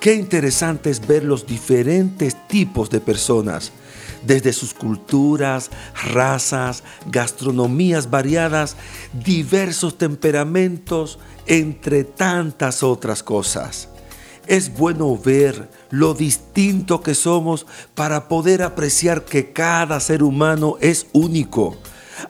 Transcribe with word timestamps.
Qué 0.00 0.14
interesante 0.14 0.88
es 0.88 1.06
ver 1.06 1.24
los 1.24 1.46
diferentes 1.46 2.34
tipos 2.48 2.88
de 2.88 3.00
personas, 3.00 3.70
desde 4.24 4.54
sus 4.54 4.72
culturas, 4.72 5.70
razas, 6.14 6.82
gastronomías 7.10 8.08
variadas, 8.08 8.76
diversos 9.12 9.98
temperamentos, 9.98 11.18
entre 11.46 12.04
tantas 12.04 12.82
otras 12.82 13.22
cosas. 13.22 13.90
Es 14.46 14.72
bueno 14.74 15.18
ver 15.18 15.68
lo 15.90 16.14
distinto 16.14 17.02
que 17.02 17.14
somos 17.14 17.66
para 17.94 18.26
poder 18.26 18.62
apreciar 18.62 19.26
que 19.26 19.52
cada 19.52 20.00
ser 20.00 20.22
humano 20.22 20.78
es 20.80 21.08
único. 21.12 21.76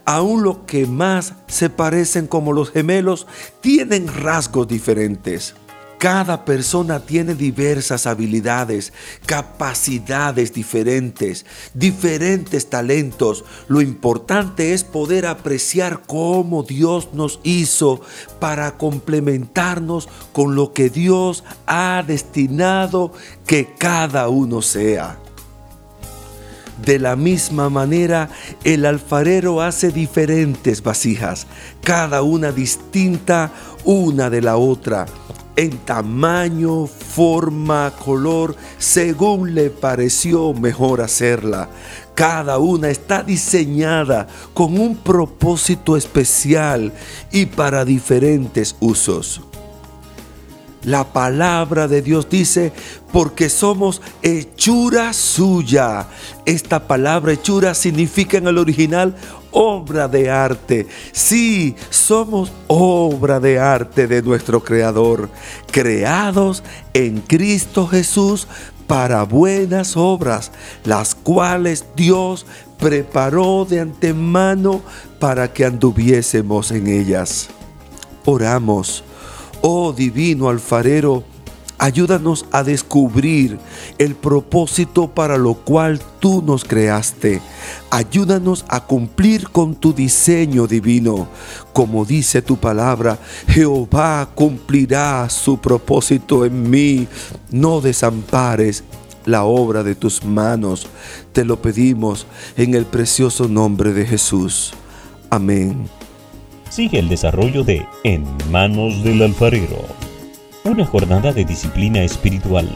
Aún 0.05 0.43
los 0.43 0.59
que 0.67 0.87
más 0.87 1.35
se 1.47 1.71
parecen 1.71 2.27
como 2.27 2.53
los 2.53 2.73
gemelos 2.73 3.29
tienen 3.61 4.09
rasgos 4.09 4.67
diferentes. 4.67 5.55
Cada 6.01 6.47
persona 6.47 7.01
tiene 7.01 7.35
diversas 7.35 8.07
habilidades, 8.07 8.95
capacidades 9.27 10.55
diferentes, 10.55 11.45
diferentes 11.75 12.71
talentos. 12.71 13.45
Lo 13.69 13.83
importante 13.83 14.73
es 14.73 14.83
poder 14.83 15.27
apreciar 15.27 16.01
cómo 16.07 16.63
Dios 16.63 17.11
nos 17.13 17.39
hizo 17.43 18.01
para 18.39 18.79
complementarnos 18.79 20.09
con 20.33 20.55
lo 20.55 20.73
que 20.73 20.89
Dios 20.89 21.45
ha 21.67 22.03
destinado 22.07 23.13
que 23.47 23.75
cada 23.77 24.31
uno 24.31 24.63
sea. 24.63 25.19
De 26.83 26.99
la 26.99 27.15
misma 27.15 27.69
manera, 27.69 28.31
el 28.65 28.87
alfarero 28.87 29.61
hace 29.61 29.91
diferentes 29.91 30.83
vasijas, 30.83 31.47
cada 31.85 32.23
una 32.23 32.53
distinta 32.53 33.53
una 33.85 34.31
de 34.31 34.41
la 34.41 34.57
otra 34.57 35.05
en 35.57 35.79
tamaño, 35.79 36.87
forma, 36.87 37.93
color, 38.03 38.57
según 38.79 39.55
le 39.55 39.71
pareció 39.71 40.53
mejor 40.55 41.01
hacerla. 41.01 41.69
Cada 42.15 42.59
una 42.59 42.91
está 42.91 43.23
diseñada 43.23 44.27
con 44.55 44.79
un 44.79 44.97
propósito 44.97 45.97
especial 45.97 46.93
y 47.33 47.47
para 47.47 47.85
diferentes 47.85 48.77
usos. 48.81 49.41
La 50.83 51.13
palabra 51.13 51.89
de 51.89 52.01
Dios 52.01 52.29
dice, 52.31 52.73
porque 53.13 53.51
somos 53.51 54.01
hechura 54.23 55.13
suya. 55.13 56.07
Esta 56.47 56.87
palabra 56.87 57.33
hechura 57.33 57.75
significa 57.75 58.39
en 58.39 58.47
el 58.47 58.57
original 58.57 59.15
obra 59.51 60.09
de 60.09 60.31
arte. 60.31 60.87
Sí, 61.13 61.77
somos 61.91 62.53
obra 62.67 63.41
de 63.41 63.59
arte 63.59 64.07
de 64.07 64.23
nuestro 64.23 64.63
Creador, 64.63 65.29
creados 65.71 66.63
en 66.95 67.21
Cristo 67.21 67.87
Jesús 67.87 68.49
para 68.87 69.23
buenas 69.25 69.97
obras, 69.97 70.51
las 70.85 71.15
cuales 71.15 71.85
Dios 71.95 72.47
preparó 72.79 73.67
de 73.69 73.81
antemano 73.81 74.81
para 75.19 75.53
que 75.53 75.65
anduviésemos 75.67 76.71
en 76.71 76.87
ellas. 76.87 77.51
Oramos 78.25 79.05
Oh 79.63 79.93
divino 79.93 80.49
alfarero, 80.49 81.23
ayúdanos 81.77 82.47
a 82.51 82.63
descubrir 82.63 83.59
el 83.99 84.15
propósito 84.15 85.09
para 85.09 85.37
lo 85.37 85.53
cual 85.53 86.01
tú 86.19 86.41
nos 86.41 86.65
creaste. 86.65 87.43
Ayúdanos 87.91 88.65
a 88.69 88.87
cumplir 88.87 89.51
con 89.51 89.75
tu 89.75 89.93
diseño 89.93 90.67
divino. 90.67 91.29
Como 91.75 92.07
dice 92.07 92.41
tu 92.41 92.57
palabra, 92.57 93.19
Jehová 93.49 94.31
cumplirá 94.35 95.29
su 95.29 95.59
propósito 95.59 96.47
en 96.47 96.71
mí. 96.71 97.07
No 97.51 97.83
desampares 97.83 98.83
la 99.27 99.45
obra 99.45 99.83
de 99.83 99.95
tus 99.95 100.25
manos. 100.25 100.87
Te 101.35 101.45
lo 101.45 101.61
pedimos 101.61 102.27
en 102.57 102.75
el 102.75 102.87
precioso 102.87 103.47
nombre 103.47 103.93
de 103.93 104.07
Jesús. 104.07 104.73
Amén 105.29 106.00
sigue 106.71 107.01
el 107.01 107.09
desarrollo 107.09 107.65
de 107.65 107.85
En 108.05 108.25
manos 108.51 109.03
del 109.03 109.21
alfarero, 109.23 109.85
una 110.65 110.87
jornada 110.87 111.33
de 111.33 111.45
disciplina 111.45 112.03
espiritual. 112.03 112.69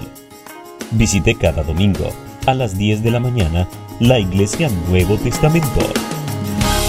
Visite 0.91 1.35
cada 1.37 1.63
domingo 1.63 2.13
a 2.47 2.55
las 2.55 2.77
10 2.77 3.03
de 3.03 3.11
la 3.11 3.21
mañana 3.21 3.67
la 4.01 4.19
Iglesia 4.19 4.69
Nuevo 4.89 5.17
Testamento. 5.17 5.81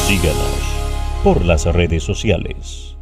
Síganos 0.07 0.59
por 1.23 1.45
las 1.45 1.65
redes 1.65 2.03
sociales. 2.03 2.94